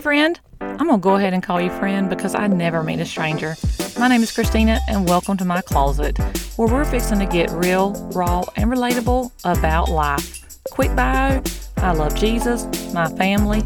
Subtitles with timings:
[0.00, 0.40] Hey, friend.
[0.62, 3.54] I'm going to go ahead and call you friend because I never meet a stranger.
[3.98, 6.16] My name is Christina, and welcome to my closet,
[6.56, 10.56] where we're fixing to get real, raw, and relatable about life.
[10.70, 11.42] Quick bio
[11.76, 12.64] I love Jesus,
[12.94, 13.62] my family,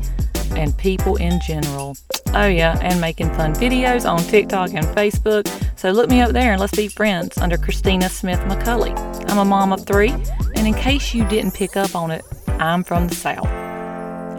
[0.57, 1.97] and people in general.
[2.35, 5.47] Oh, yeah, and making fun videos on TikTok and Facebook.
[5.79, 8.93] So look me up there and let's be friends under Christina Smith McCulley.
[9.31, 10.11] I'm a mom of three,
[10.57, 13.64] and in case you didn't pick up on it, I'm from the South.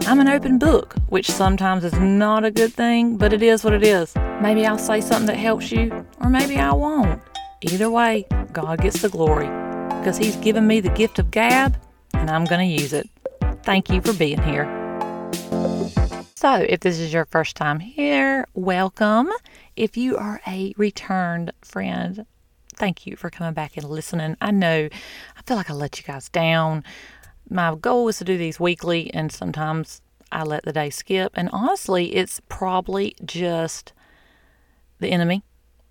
[0.04, 3.72] I'm an open book, which sometimes is not a good thing, but it is what
[3.72, 4.14] it is.
[4.40, 7.20] Maybe I'll say something that helps you, or maybe I won't.
[7.62, 9.46] Either way, God gets the glory
[9.98, 11.76] because He's given me the gift of gab,
[12.14, 13.08] and I'm going to use it.
[13.64, 14.66] Thank you for being here.
[16.36, 19.30] So, if this is your first time here, welcome.
[19.74, 22.26] If you are a returned friend,
[22.76, 24.36] thank you for coming back and listening.
[24.40, 24.88] I know
[25.36, 26.84] I feel like I let you guys down
[27.48, 30.00] my goal is to do these weekly, and sometimes
[30.32, 31.32] I let the day skip.
[31.34, 33.92] And honestly, it's probably just
[34.98, 35.42] the enemy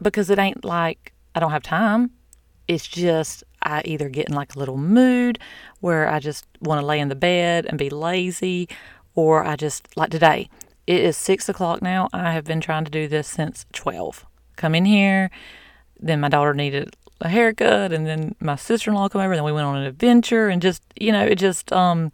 [0.02, 2.12] because it ain't like I don't have time.
[2.68, 5.40] It's just I either get in like a little mood
[5.80, 8.68] where I just want to lay in the bed and be lazy,
[9.14, 10.50] or I just like today.
[10.88, 12.10] It is six o'clock now.
[12.14, 14.26] I have been trying to do this since 12.
[14.56, 15.32] Come in here.
[16.00, 19.52] Then my daughter needed a haircut and then my sister-in-law come over and then we
[19.52, 22.12] went on an adventure and just you know it just um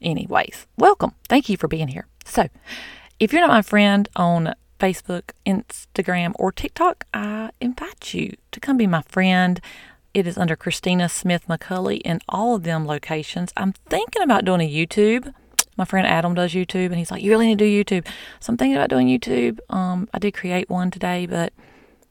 [0.00, 1.12] anyways welcome.
[1.28, 2.06] Thank you for being here.
[2.24, 2.48] So
[3.18, 8.76] if you're not my friend on facebook instagram or tiktok i invite you to come
[8.76, 9.60] be my friend.
[10.12, 13.52] It is under christina smith mcculley in all of them locations.
[13.56, 15.32] I'm thinking about doing a youtube.
[15.76, 18.06] My friend adam does youtube and he's like you really need to do youtube.
[18.38, 19.58] So i'm thinking about doing youtube.
[19.70, 21.52] Um i did create one today but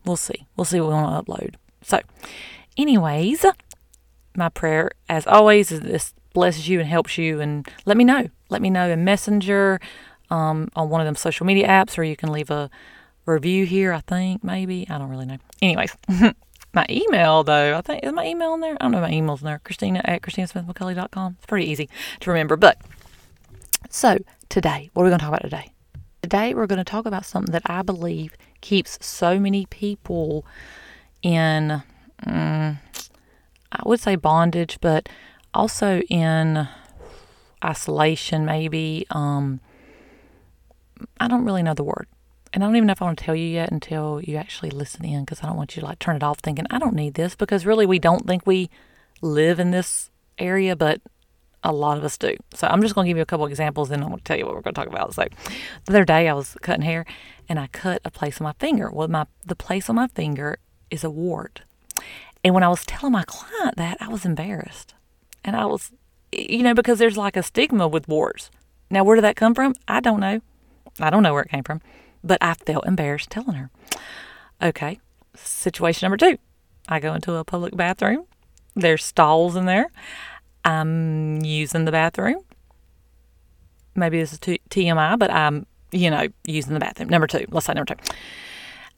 [0.03, 0.47] we'll see.
[0.57, 1.99] We'll see what we want to upload so,
[2.77, 3.45] anyways,
[4.35, 7.39] my prayer, as always, is this blesses you and helps you.
[7.39, 8.27] And let me know.
[8.49, 9.79] Let me know in Messenger,
[10.31, 12.71] um, on one of them social media apps, or you can leave a
[13.27, 13.93] review here.
[13.93, 15.37] I think maybe I don't really know.
[15.61, 15.95] Anyways,
[16.73, 18.73] my email though, I think is my email in there.
[18.73, 19.61] I don't know my email's in there.
[19.63, 21.35] Christina at ChristinaSmithMcCulley.com.
[21.37, 21.87] It's pretty easy
[22.21, 22.55] to remember.
[22.55, 22.81] But
[23.91, 24.17] so
[24.49, 25.71] today, what are we going to talk about today?
[26.23, 30.43] Today, we're going to talk about something that I believe keeps so many people
[31.25, 31.81] in,
[32.27, 32.79] um,
[33.71, 35.09] I would say bondage, but
[35.55, 36.67] also in
[37.63, 39.07] isolation, maybe.
[39.09, 39.59] Um,
[41.19, 42.07] I don't really know the word.
[42.53, 44.69] And I don't even know if I want to tell you yet until you actually
[44.69, 46.93] listen in because I don't want you to like turn it off thinking, I don't
[46.93, 48.69] need this because really we don't think we
[49.21, 51.01] live in this area, but
[51.63, 52.37] a lot of us do.
[52.53, 54.37] So I'm just going to give you a couple examples and I'm going to tell
[54.37, 55.15] you what we're going to talk about.
[55.15, 55.25] So
[55.85, 57.03] the other day I was cutting hair
[57.49, 58.91] and I cut a place on my finger.
[58.91, 60.59] Well, my the place on my finger
[60.89, 61.61] is a wart.
[62.43, 64.93] And when I was telling my client that, I was embarrassed.
[65.43, 65.91] And I was,
[66.31, 68.51] you know, because there's like a stigma with warts.
[68.89, 69.73] Now, where did that come from?
[69.87, 70.41] I don't know.
[70.99, 71.81] I don't know where it came from,
[72.23, 73.69] but I felt embarrassed telling her.
[74.61, 74.99] Okay,
[75.35, 76.37] situation number two
[76.87, 78.25] I go into a public bathroom,
[78.75, 79.87] there's stalls in there.
[80.63, 82.41] I'm using the bathroom.
[83.95, 87.09] Maybe this is TMI, but I'm, you know, using the bathroom.
[87.09, 88.01] Number two, let's say number two.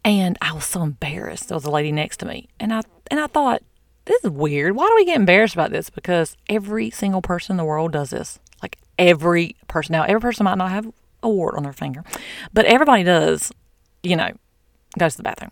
[0.08, 1.50] And I was so embarrassed.
[1.50, 2.48] There was a lady next to me.
[2.62, 2.82] And I
[3.12, 3.62] and I thought,
[4.06, 4.74] this is weird.
[4.74, 5.90] Why do we get embarrassed about this?
[5.90, 8.40] Because every single person in the world does this.
[8.62, 9.92] Like every person.
[9.92, 10.90] Now, every person might not have
[11.22, 12.06] a wart on their finger,
[12.54, 13.52] but everybody does,
[14.02, 14.32] you know,
[14.98, 15.52] goes to the bathroom.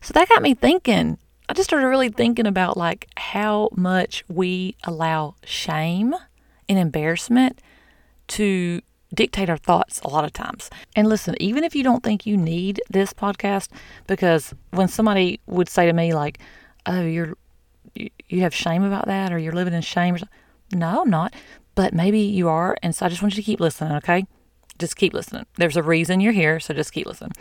[0.00, 1.16] So that got me thinking.
[1.48, 6.16] I just started really thinking about like how much we allow shame
[6.68, 7.60] and embarrassment
[8.26, 8.82] to
[9.14, 10.70] dictate our thoughts a lot of times.
[10.94, 13.68] And listen, even if you don't think you need this podcast,
[14.06, 16.38] because when somebody would say to me like,
[16.86, 17.36] "Oh, you're
[17.94, 20.16] you have shame about that, or you're living in shame,"
[20.72, 21.34] no, I'm not.
[21.74, 23.92] But maybe you are, and so I just want you to keep listening.
[23.96, 24.26] Okay,
[24.78, 25.46] just keep listening.
[25.56, 27.32] There's a reason you're here, so just keep listening.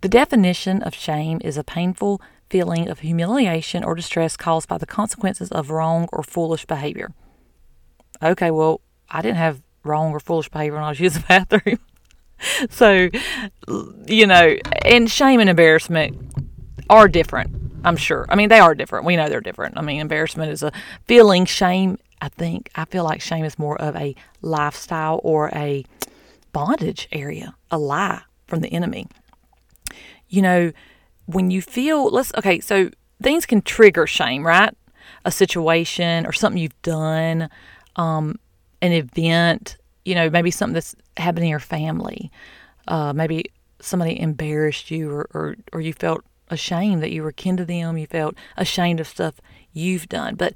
[0.00, 2.20] The definition of shame is a painful
[2.50, 7.12] feeling of humiliation or distress caused by the consequences of wrong or foolish behavior.
[8.22, 11.78] Okay, well, I didn't have wrong or foolish behavior when I was using the bathroom.
[12.70, 13.08] so,
[14.06, 16.16] you know, and shame and embarrassment
[16.90, 17.54] are different,
[17.84, 18.26] I'm sure.
[18.28, 19.06] I mean, they are different.
[19.06, 19.78] We know they're different.
[19.78, 20.72] I mean, embarrassment is a
[21.06, 25.84] feeling, shame, I think, I feel like shame is more of a lifestyle or a
[26.52, 29.06] bondage area, a lie from the enemy.
[30.28, 30.72] You know,
[31.26, 32.90] when you feel, let's, okay, so
[33.22, 34.74] things can trigger shame, right?
[35.24, 37.48] A situation or something you've done.
[37.96, 38.38] Um,
[38.84, 42.30] an event, you know, maybe something that's happened in your family,
[42.86, 43.46] uh, maybe
[43.80, 47.96] somebody embarrassed you or, or, or you felt ashamed that you were kin to them,
[47.96, 49.40] you felt ashamed of stuff
[49.72, 50.34] you've done.
[50.34, 50.52] But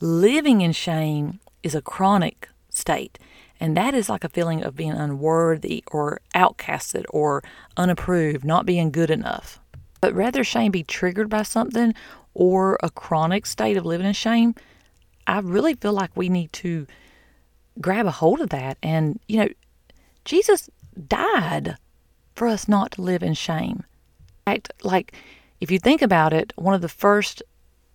[0.00, 3.18] living in shame is a chronic state.
[3.58, 7.42] And that is like a feeling of being unworthy or outcasted or
[7.78, 9.58] unapproved, not being good enough.
[10.02, 11.94] But rather shame be triggered by something
[12.34, 14.54] or a chronic state of living in shame,
[15.26, 16.86] I really feel like we need to
[17.80, 18.78] grab a hold of that.
[18.82, 19.48] And, you know,
[20.24, 20.68] Jesus
[21.08, 21.76] died
[22.34, 23.84] for us not to live in shame.
[24.46, 25.14] In fact, like,
[25.60, 27.42] if you think about it, one of the first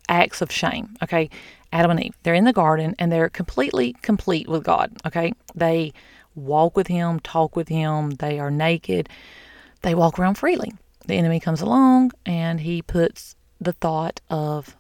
[0.08, 1.30] acts of shame, okay,
[1.72, 5.34] Adam and Eve, they're in the garden and they're completely complete with God, okay?
[5.56, 5.94] They
[6.36, 9.10] walk with Him, talk with Him, they are naked,
[9.82, 10.74] they walk around freely.
[11.08, 14.76] The enemy comes along and he puts the thought of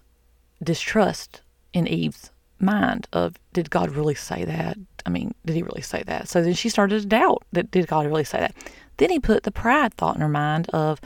[0.63, 1.41] distrust
[1.73, 4.77] in Eve's mind of did God really say that?
[5.05, 6.27] I mean, did he really say that?
[6.27, 8.55] So then she started to doubt that did God really say that?
[8.97, 10.99] Then he put the pride thought in her mind of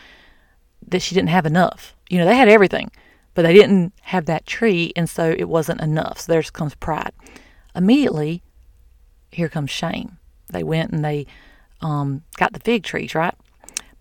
[0.87, 1.95] that she didn't have enough.
[2.09, 2.91] You know, they had everything,
[3.33, 6.21] but they didn't have that tree, and so it wasn't enough.
[6.21, 7.11] So there comes pride.
[7.75, 8.41] Immediately,
[9.31, 10.17] here comes shame.
[10.47, 11.27] They went and they
[11.81, 13.35] um, got the fig trees, right?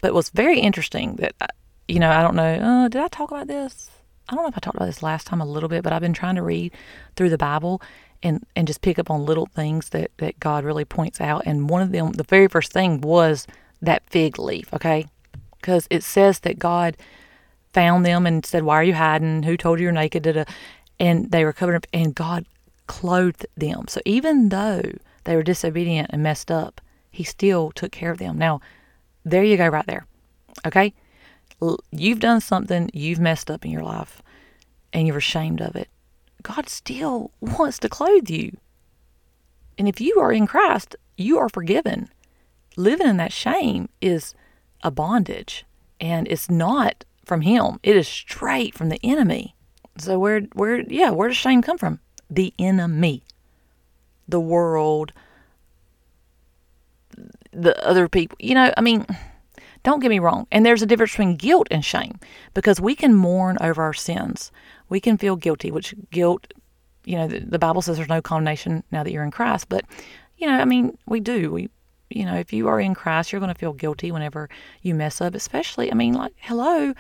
[0.01, 1.47] But it was very interesting that, uh,
[1.87, 3.91] you know, I don't know, uh, did I talk about this?
[4.29, 6.03] I don't know if I talked about this last time a little bit, but I've
[6.03, 6.73] been trying to read
[7.17, 7.81] through the Bible
[8.23, 11.43] and, and just pick up on little things that, that God really points out.
[11.47, 13.47] And one of them, the very first thing was
[13.81, 15.07] that fig leaf, okay?
[15.57, 16.97] Because it says that God
[17.73, 19.45] found them and said, Why are you hiding?
[19.45, 20.25] Who told you you're naked?
[20.25, 20.45] Da-da.
[21.01, 22.45] And they were covered up, and God
[22.87, 23.87] clothed them.
[23.89, 24.83] So even though
[25.25, 26.81] they were disobedient and messed up,
[27.11, 28.37] He still took care of them.
[28.37, 28.61] Now,
[29.25, 30.07] there you go, right there.
[30.67, 30.93] Okay?
[31.91, 34.23] You've done something, you've messed up in your life,
[34.93, 35.89] and you're ashamed of it.
[36.43, 38.57] God still wants to clothe you.
[39.77, 42.09] And if you are in Christ, you are forgiven.
[42.77, 44.35] Living in that shame is
[44.83, 45.65] a bondage,
[46.01, 47.81] and it's not from Him.
[47.83, 49.55] It is straight from the enemy.
[49.99, 51.99] So where, where, yeah, where does shame come from?
[52.31, 53.25] The enemy,
[54.29, 55.13] the world,
[57.53, 58.37] the other people.
[58.41, 59.07] You know, I mean,
[59.83, 60.47] don't get me wrong.
[60.51, 62.19] And there's a difference between guilt and shame
[62.55, 64.51] because we can mourn over our sins
[64.89, 66.53] we can feel guilty, which guilt,
[67.05, 69.69] you know, the, the Bible says there's no condemnation now that you're in Christ.
[69.69, 69.85] But,
[70.37, 71.53] you know, I mean, we do.
[71.53, 71.71] We,
[72.11, 74.49] you know, if you are in Christ, you're going to feel guilty whenever
[74.83, 76.95] you mess up, especially, I mean, like, hello,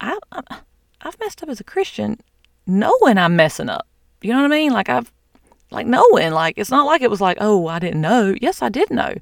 [0.00, 0.42] I, I,
[1.02, 2.20] I've messed up as a Christian
[2.66, 3.86] knowing I'm messing up.
[4.22, 4.72] You know what I mean?
[4.72, 5.12] Like, I've,
[5.70, 8.34] like, knowing, like, it's not like it was like, oh, I didn't know.
[8.40, 9.14] Yes, I did know.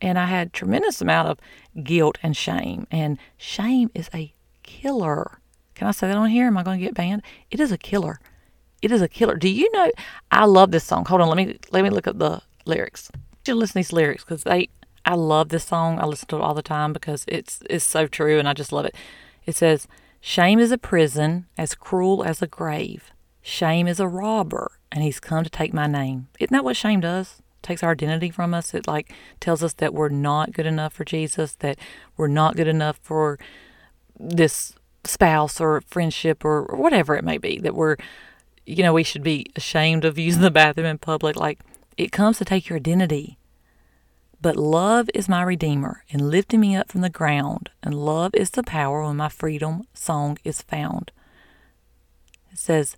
[0.00, 2.86] And I had tremendous amount of guilt and shame.
[2.90, 5.40] And shame is a killer.
[5.74, 6.46] Can I say that on here?
[6.46, 7.22] Am I going to get banned?
[7.50, 8.20] It is a killer.
[8.82, 9.36] It is a killer.
[9.36, 9.90] Do you know?
[10.30, 11.04] I love this song.
[11.06, 11.28] Hold on.
[11.28, 13.10] Let me let me look up the lyrics.
[13.46, 14.68] You listen to these lyrics because they.
[15.04, 15.98] I love this song.
[15.98, 18.72] I listen to it all the time because it's it's so true and I just
[18.72, 18.94] love it.
[19.46, 19.88] It says,
[20.20, 23.10] "Shame is a prison as cruel as a grave.
[23.40, 27.00] Shame is a robber, and he's come to take my name." Isn't that what shame
[27.00, 27.40] does?
[27.62, 28.74] Takes our identity from us.
[28.74, 31.78] It like tells us that we're not good enough for Jesus, that
[32.16, 33.38] we're not good enough for
[34.18, 34.74] this
[35.04, 37.96] spouse or friendship or, or whatever it may be that we're
[38.66, 41.36] you know we should be ashamed of using the bathroom in public.
[41.36, 41.60] Like
[41.96, 43.38] it comes to take your identity.
[44.40, 48.50] But love is my redeemer and lifting me up from the ground and love is
[48.50, 51.10] the power when my freedom song is found.
[52.52, 52.96] It says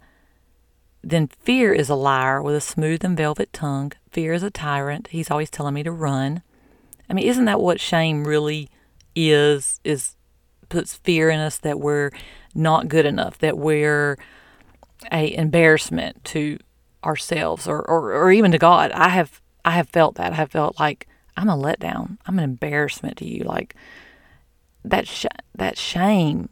[1.02, 5.08] then fear is a liar with a smooth and velvet tongue fear is a tyrant
[5.08, 6.42] he's always telling me to run
[7.08, 8.68] i mean isn't that what shame really
[9.14, 10.16] is is
[10.70, 12.10] puts fear in us that we're
[12.54, 14.16] not good enough, that we're
[15.12, 16.58] a embarrassment to
[17.04, 18.90] ourselves or, or, or even to God.
[18.92, 20.32] I have I have felt that.
[20.32, 22.16] I have felt like I'm a letdown.
[22.26, 23.44] I'm an embarrassment to you.
[23.44, 23.74] Like
[24.84, 26.48] that sh- that shame.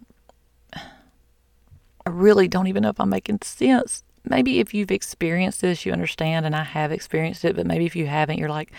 [0.75, 4.03] I really don't even know if I'm making sense.
[4.29, 7.57] Maybe if you've experienced this, you understand, and I have experienced it.
[7.57, 8.73] But maybe if you haven't, you're like,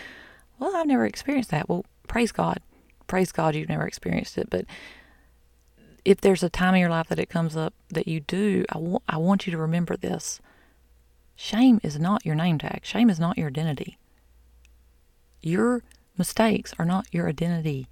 [0.58, 2.60] "Well, I've never experienced that." Well, praise God,
[3.08, 4.50] praise God, you've never experienced it.
[4.50, 4.66] But
[6.06, 8.76] if there's a time in your life that it comes up that you do, I,
[8.76, 10.40] w- I want you to remember this.
[11.36, 12.82] Shame is not your name tag.
[12.84, 13.98] Shame is not your identity.
[15.42, 15.84] Your
[16.18, 17.88] mistakes are not your identity.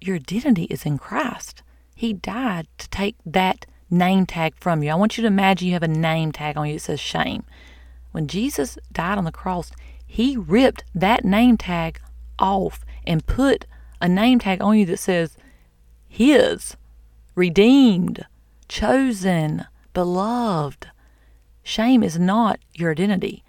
[0.00, 1.62] Your identity is in Christ.
[1.94, 4.90] He died to take that name tag from you.
[4.90, 7.44] I want you to imagine you have a name tag on you that says shame.
[8.12, 9.70] When Jesus died on the cross,
[10.06, 12.00] he ripped that name tag
[12.38, 13.66] off and put
[14.00, 15.36] a name tag on you that says
[16.08, 16.76] his,
[17.34, 18.26] redeemed,
[18.68, 20.88] chosen, beloved.
[21.62, 23.44] Shame is not your identity.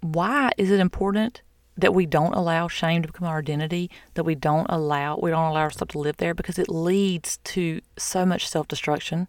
[0.00, 1.42] Why is it important
[1.78, 5.46] that we don't allow shame to become our identity, that we don't allow we don't
[5.50, 9.28] allow ourselves to live there because it leads to so much self-destruction.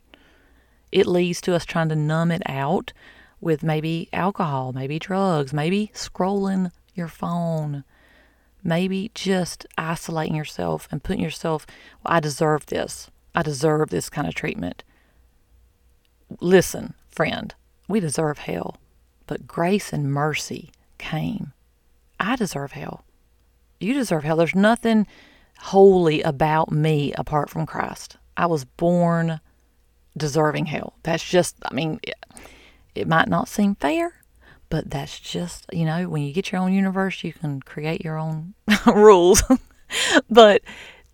[0.91, 2.91] It leads to us trying to numb it out.
[3.41, 7.83] with maybe alcohol, maybe drugs, maybe scrolling your phone,
[8.63, 11.65] maybe just isolating yourself and putting yourself,
[12.03, 13.09] well, I deserve this.
[13.33, 14.83] I deserve this kind of treatment.
[16.39, 17.53] Listen, friend,
[17.87, 18.77] we deserve hell,
[19.27, 21.53] but grace and mercy came.
[22.19, 23.05] I deserve hell.
[23.79, 24.37] You deserve hell.
[24.37, 25.07] There's nothing
[25.59, 28.17] holy about me apart from Christ.
[28.35, 29.39] I was born
[30.17, 30.93] deserving hell.
[31.03, 32.15] That's just, I mean, it,
[32.95, 34.13] it might not seem fair,
[34.69, 38.17] but that's just, you know, when you get your own universe, you can create your
[38.17, 38.53] own
[38.85, 39.43] rules.
[40.29, 40.61] but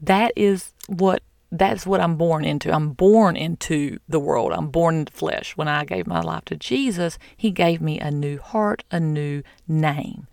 [0.01, 1.21] that is what
[1.51, 2.74] that's what I'm born into.
[2.74, 4.51] I'm born into the world.
[4.51, 5.55] I'm born into flesh.
[5.55, 9.41] When I gave my life to Jesus, He gave me a new heart, a new
[9.67, 10.27] name.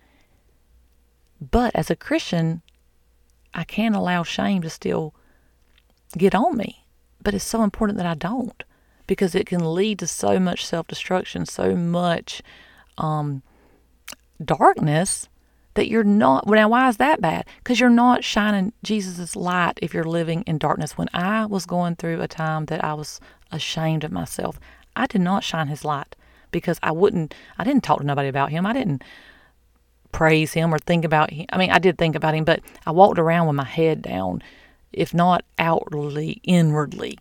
[1.51, 2.63] But as a Christian,
[3.53, 5.15] I can't allow shame to still
[6.17, 6.87] get on me.
[7.23, 8.63] But it's so important that I don't
[9.07, 12.43] because it can lead to so much self destruction, so much
[12.99, 13.43] um,
[14.45, 15.29] darkness
[15.75, 16.47] that you're not.
[16.47, 17.47] Now, why is that bad?
[17.59, 20.99] Because you're not shining Jesus' light if you're living in darkness.
[20.99, 23.21] When I was going through a time that I was
[23.51, 24.61] ashamed of myself,
[24.95, 26.15] I did not shine his light
[26.51, 28.67] because I wouldn't, I didn't talk to nobody about him.
[28.67, 29.03] I didn't
[30.13, 31.47] praise him or think about him.
[31.53, 34.43] I mean, I did think about him, but I walked around with my head down,
[34.93, 37.19] if not outwardly, inwardly.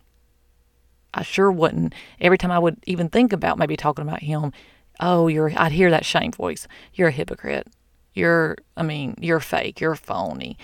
[1.13, 1.93] I sure wouldn't.
[2.19, 4.53] Every time I would even think about maybe talking about him,
[4.99, 6.67] oh, you're, I'd hear that shame voice.
[6.93, 7.67] You're a hypocrite.
[8.13, 9.81] You're, I mean, you're fake.
[9.81, 10.57] You're phony.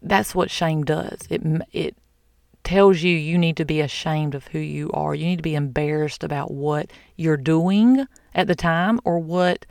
[0.00, 1.26] That's what shame does.
[1.30, 1.42] It,
[1.72, 1.96] it
[2.62, 5.14] tells you you need to be ashamed of who you are.
[5.14, 9.66] You need to be embarrassed about what you're doing at the time or what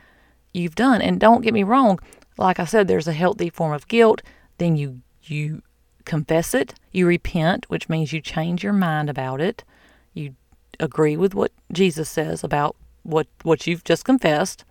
[0.54, 1.02] you've done.
[1.02, 1.98] And don't get me wrong,
[2.38, 4.22] like I said, there's a healthy form of guilt.
[4.58, 5.62] Then you you
[6.04, 9.64] confess it, you repent, which means you change your mind about it.
[10.12, 10.34] You
[10.78, 14.64] agree with what Jesus says about what what you've just confessed,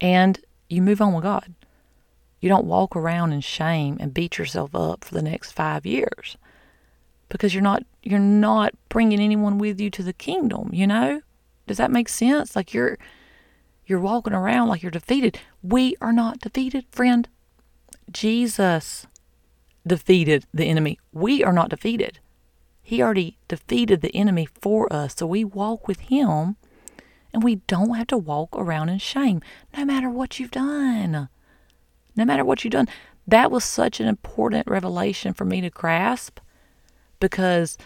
[0.00, 0.38] and
[0.68, 1.54] you move on with God.
[2.40, 6.38] You don't walk around in shame and beat yourself up for the next 5 years
[7.28, 11.22] because you're not you're not bringing anyone with you to the kingdom, you know?
[11.66, 12.56] Does that make sense?
[12.56, 12.98] Like you're
[13.90, 15.40] you're walking around like you're defeated.
[15.62, 17.28] We are not defeated, friend.
[18.10, 19.06] Jesus
[19.86, 20.98] defeated the enemy.
[21.12, 22.20] We are not defeated.
[22.80, 25.16] He already defeated the enemy for us.
[25.16, 26.56] So we walk with him
[27.32, 29.42] and we don't have to walk around in shame
[29.76, 31.28] no matter what you've done.
[32.16, 32.88] No matter what you've done.
[33.26, 36.40] That was such an important revelation for me to grasp
[37.20, 37.76] because,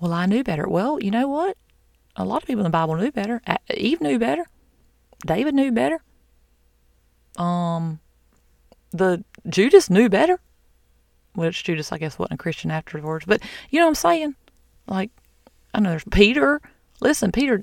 [0.00, 0.68] well, I knew better.
[0.68, 1.56] Well, you know what?
[2.16, 3.40] A lot of people in the Bible knew better.
[3.72, 4.46] Eve knew better.
[5.24, 6.02] David knew better.
[7.36, 8.00] Um,
[8.92, 10.40] the Judas knew better.
[11.34, 13.24] Which Judas, I guess, wasn't a Christian afterwards.
[13.26, 14.34] But you know what I'm saying?
[14.86, 15.10] Like,
[15.72, 16.60] I know there's Peter.
[17.00, 17.62] Listen, Peter.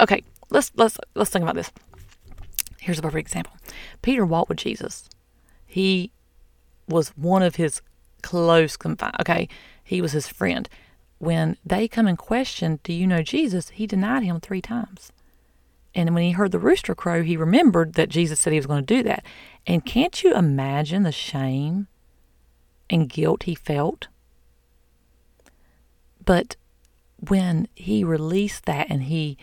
[0.00, 1.70] Okay, let's let's let's think about this.
[2.80, 3.52] Here's a perfect example.
[4.02, 5.08] Peter walked with Jesus.
[5.66, 6.12] He
[6.88, 7.82] was one of his
[8.22, 9.16] close confines.
[9.20, 9.48] Okay,
[9.82, 10.68] he was his friend.
[11.18, 15.12] When they come and question, "Do you know Jesus?" He denied him three times.
[15.94, 18.84] And when he heard the rooster crow, he remembered that Jesus said he was going
[18.84, 19.24] to do that.
[19.66, 21.86] And can't you imagine the shame
[22.90, 24.08] and guilt he felt?
[26.24, 26.56] But
[27.28, 29.38] when he released that and he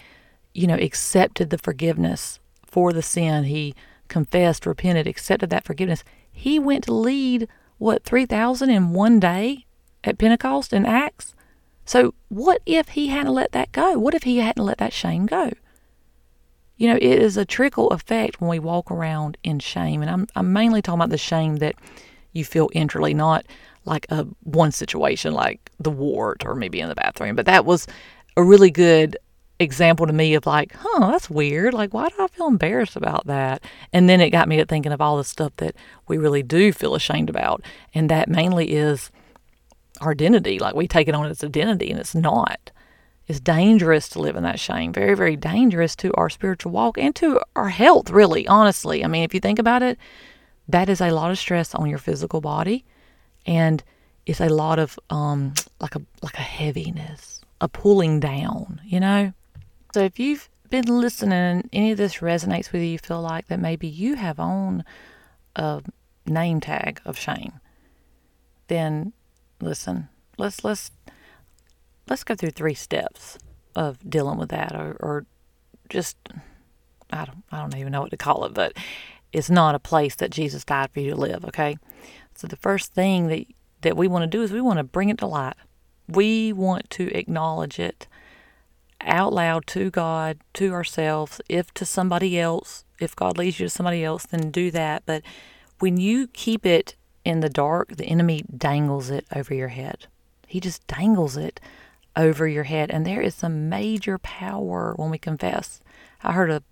[0.54, 3.46] you know, accepted the forgiveness for the sin.
[3.46, 3.76] He
[4.08, 6.04] confessed, repented, accepted that forgiveness.
[6.32, 9.66] He went to lead, what, 3,000 in one day
[10.04, 11.36] at Pentecost in Acts?
[11.86, 13.98] So, what if he hadn't let that go?
[13.98, 15.52] What if he hadn't let that shame go?
[16.82, 20.02] You know, it is a trickle effect when we walk around in shame.
[20.02, 21.76] And I'm, I'm mainly talking about the shame that
[22.34, 23.46] you feel inwardly, not
[23.86, 27.36] like a one situation like the wart or maybe in the bathroom.
[27.36, 27.86] But that was
[28.36, 29.16] a really good
[29.60, 31.76] example to me of like, huh, that's weird.
[31.76, 33.64] Like, why do I feel embarrassed about that?
[33.94, 35.76] And then it got me to thinking of all the stuff that
[36.08, 37.62] we really do feel ashamed about.
[37.94, 39.12] And that mainly is
[40.00, 40.58] our identity.
[40.58, 42.72] Like, we take it on as identity, and it's not.
[43.32, 44.92] It's dangerous to live in that shame.
[44.92, 49.06] Very, very dangerous to our spiritual walk and to our health, really, honestly.
[49.06, 49.98] I mean, if you think about it,
[50.68, 52.84] that is a lot of stress on your physical body.
[53.46, 53.82] And
[54.26, 59.32] it's a lot of um like a like a heaviness, a pulling down, you know?
[59.94, 63.48] So if you've been listening and any of this resonates with you, you feel like
[63.48, 64.84] that maybe you have on
[65.56, 65.82] a
[66.26, 67.62] name tag of shame,
[68.68, 69.14] then
[69.62, 70.92] listen, let's let's
[72.12, 73.38] let's go through three steps
[73.74, 75.26] of dealing with that or, or
[75.88, 76.18] just
[77.10, 78.74] I don't I don't even know what to call it, but
[79.32, 81.78] it's not a place that Jesus died for you to live, okay?
[82.36, 83.46] So the first thing that
[83.80, 85.56] that we want to do is we want to bring it to light.
[86.10, 88.08] We want to acknowledge it
[89.00, 91.40] out loud to God, to ourselves.
[91.48, 95.04] If to somebody else, if God leads you to somebody else, then do that.
[95.06, 95.24] But
[95.80, 100.08] when you keep it in the dark, the enemy dangles it over your head.
[100.46, 101.62] He just dangles it
[102.16, 102.92] over your head.
[102.92, 105.80] And there is some major power when we confess.
[106.24, 106.64] I heard a,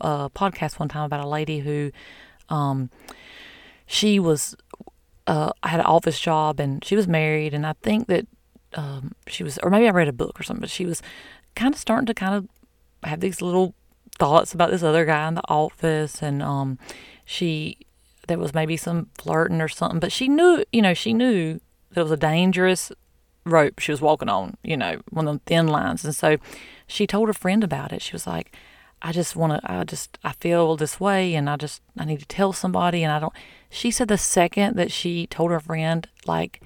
[0.00, 1.92] a podcast one time about a lady who
[2.48, 2.90] um,
[3.86, 4.56] she was
[5.26, 8.26] uh, had an office job and she was married, and I think that
[8.74, 11.02] um, she was, or maybe I read a book or something, but she was
[11.54, 12.48] kind of starting to kind of
[13.08, 13.74] have these little
[14.18, 16.78] thoughts about this other guy in the office, and um,
[17.24, 17.78] she
[18.26, 22.00] there was maybe some flirting or something, but she knew, you know, she knew that
[22.00, 22.92] it was a dangerous
[23.48, 26.36] rope she was walking on, you know, one of the thin lines, and so
[26.86, 28.02] she told a friend about it.
[28.02, 28.54] She was like,
[29.00, 32.20] I just want to, I just, I feel this way and I just, I need
[32.20, 33.04] to tell somebody.
[33.04, 33.32] And I don't,
[33.70, 36.62] she said the second that she told her friend, like,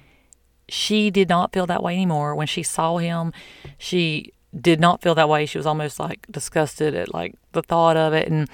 [0.67, 2.33] she did not feel that way anymore.
[2.33, 3.33] When she saw him,
[3.77, 5.45] she did not feel that way.
[5.45, 8.27] She was almost like disgusted at like the thought of it.
[8.27, 8.49] And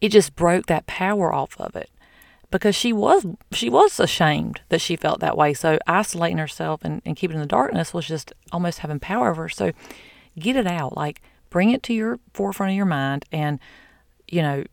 [0.00, 1.88] it just broke that power off of it
[2.52, 5.54] because she was, she was ashamed that she felt that way.
[5.54, 9.42] So isolating herself and, and keeping in the darkness was just almost having power over
[9.42, 9.48] her.
[9.48, 9.72] So
[10.38, 10.96] get it out.
[10.96, 13.58] Like, bring it to your forefront of your mind and,
[14.28, 14.64] you know,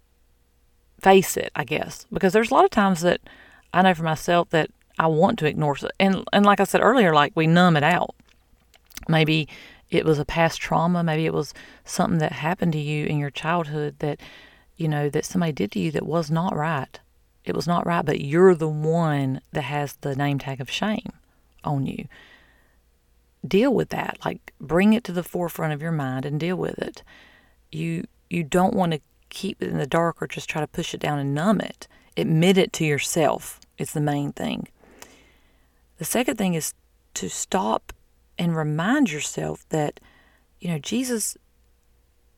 [1.01, 2.05] face it, I guess.
[2.11, 3.21] Because there's a lot of times that
[3.73, 4.69] I know for myself that
[4.99, 5.77] I want to ignore.
[5.99, 8.13] And, and like I said earlier, like we numb it out.
[9.07, 9.47] Maybe
[9.89, 11.03] it was a past trauma.
[11.03, 11.53] Maybe it was
[11.85, 14.19] something that happened to you in your childhood that,
[14.75, 16.99] you know, that somebody did to you that was not right.
[17.45, 21.11] It was not right, but you're the one that has the name tag of shame
[21.63, 22.07] on you
[23.47, 24.17] deal with that.
[24.25, 27.03] Like bring it to the forefront of your mind and deal with it.
[27.71, 30.93] You you don't want to keep it in the dark or just try to push
[30.93, 31.87] it down and numb it.
[32.17, 33.59] Admit it to yourself.
[33.77, 34.67] It's the main thing.
[35.97, 36.73] The second thing is
[37.15, 37.93] to stop
[38.37, 39.99] and remind yourself that
[40.59, 41.37] you know Jesus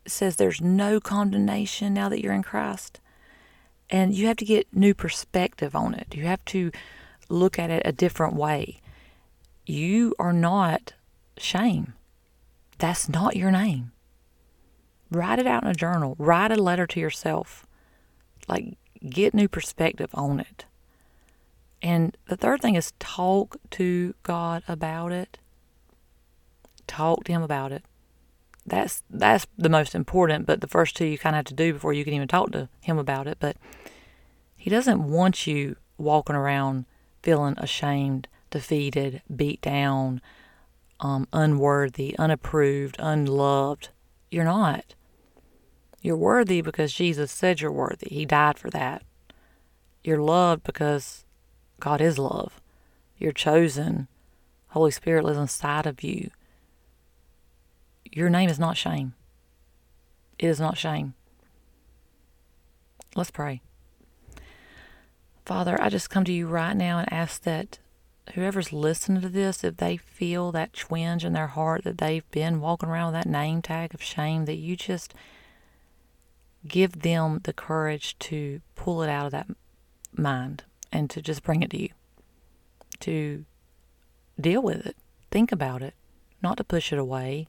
[0.08, 3.00] says there's no condemnation now that you're in Christ.
[3.92, 6.16] And you have to get new perspective on it.
[6.16, 6.72] You have to
[7.30, 8.82] look at it a different way
[9.66, 10.94] you are not
[11.38, 11.94] shame.
[12.78, 13.92] That's not your name.
[15.10, 16.16] Write it out in a journal.
[16.18, 17.66] Write a letter to yourself.
[18.48, 20.66] Like, get new perspective on it.
[21.82, 25.38] And the third thing is talk to God about it.
[26.88, 27.84] Talk to Him about it.
[28.66, 30.46] That's that's the most important.
[30.46, 32.52] But the first two you kind of have to do before you can even talk
[32.52, 33.38] to Him about it.
[33.40, 33.58] But
[34.56, 36.86] He doesn't want you walking around
[37.22, 40.22] feeling ashamed defeated, beat down,
[41.00, 43.90] um, unworthy, unapproved, unloved.
[44.30, 44.94] You're not.
[46.02, 48.08] You're worthy because Jesus said you're worthy.
[48.10, 49.04] He died for that.
[50.04, 51.26] You're loved because
[51.80, 52.62] God is love.
[53.18, 54.08] You're chosen.
[54.70, 56.30] Holy Spirit lives inside of you.
[58.12, 59.14] Your name is not shame.
[60.38, 61.14] It is not shame.
[63.16, 63.62] Let's pray.
[65.46, 67.80] Father, I just come to you right now and ask that
[68.34, 72.62] whoever's listening to this, if they feel that twinge in their heart that they've been
[72.62, 75.14] walking around with that name tag of shame, that you just
[76.68, 79.48] give them the courage to pull it out of that
[80.14, 81.90] mind and to just bring it to you,
[83.00, 83.46] to
[84.40, 84.96] deal with it,
[85.32, 85.96] think about it,
[86.42, 87.48] not to push it away,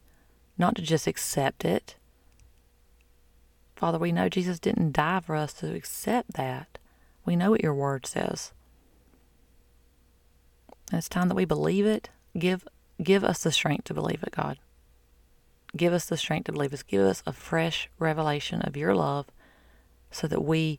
[0.58, 1.96] not to just accept it.
[3.76, 6.78] Father, we know Jesus didn't die for us to accept that.
[7.24, 8.52] We know what your word says.
[10.90, 12.10] And it's time that we believe it.
[12.38, 12.66] Give
[13.02, 14.58] give us the strength to believe it, God.
[15.76, 16.84] Give us the strength to believe it.
[16.86, 19.26] Give us a fresh revelation of your love
[20.10, 20.78] so that we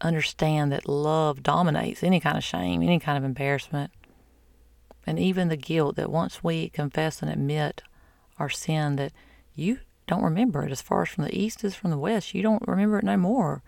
[0.00, 3.90] understand that love dominates any kind of shame, any kind of embarrassment,
[5.06, 7.82] and even the guilt that once we confess and admit
[8.38, 9.12] our sin, that
[9.54, 12.34] you don't remember it as far as from the east as from the west.
[12.34, 13.62] You don't remember it no more.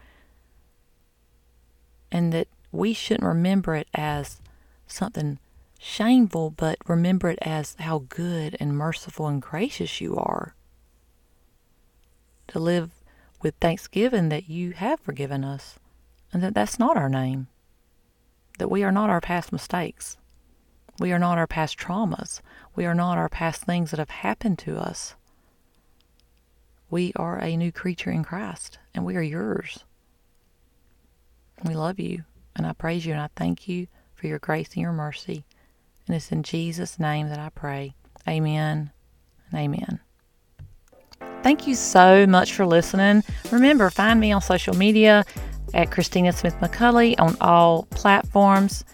[2.11, 4.41] And that we shouldn't remember it as
[4.87, 5.39] something
[5.79, 10.55] shameful, but remember it as how good and merciful and gracious you are.
[12.49, 12.91] To live
[13.43, 15.79] with thanksgiving that you have forgiven us
[16.33, 17.49] and that that's not our name.
[18.59, 20.17] That we are not our past mistakes.
[20.99, 22.41] We are not our past traumas.
[22.81, 25.15] We are not our past things that have happened to us.
[26.89, 29.85] We are a new creature in Christ and we are yours.
[31.63, 32.25] We love you
[32.57, 35.45] and I praise you and I thank you for your grace and your mercy.
[36.07, 37.93] And it's in Jesus' name that I pray.
[38.27, 38.93] Amen
[39.51, 40.01] and amen.
[41.43, 43.25] Thank you so much for listening.
[43.53, 45.27] Remember, find me on social media
[45.75, 48.87] at Christina Smith McCulley on all platforms.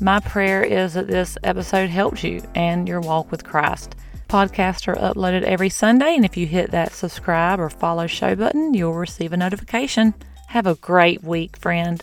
[0.00, 3.94] My prayer is that this episode helps you and your walk with Christ.
[4.28, 8.74] podcasts are uploaded every Sunday, and if you hit that subscribe or follow show button,
[8.74, 10.12] you'll receive a notification.
[10.48, 12.02] Have a great week, friend.